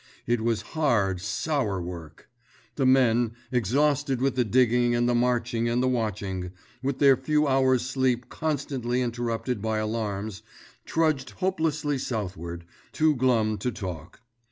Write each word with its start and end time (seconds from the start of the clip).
It 0.25 0.41
was 0.41 0.63
hard, 0.73 1.21
sour 1.21 1.79
work! 1.79 2.27
The 2.73 2.87
men, 2.87 3.33
exhausted 3.51 4.19
with 4.19 4.35
the 4.35 4.43
digging 4.43 4.95
and 4.95 5.07
the 5.07 5.13
marching 5.13 5.69
and 5.69 5.83
the 5.83 5.87
watching, 5.87 6.53
with 6.81 6.97
their 6.97 7.15
few 7.15 7.47
hours' 7.47 7.85
sleep 7.85 8.27
constantly 8.27 9.03
interrupted 9.03 9.61
by 9.61 9.77
alarms, 9.77 10.41
trudged 10.85 11.29
hopelessly 11.37 11.99
southward, 11.99 12.65
too 12.91 13.15
glum 13.15 13.59
to 13.59 13.69
talk. 13.69 14.21